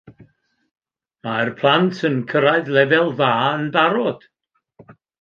Mae'r 1.27 1.51
plant 1.59 2.01
yn 2.11 2.17
cyrraedd 2.33 2.75
lefel 2.79 3.15
dda 3.23 3.31
yn 3.55 3.71
barod. 3.81 4.31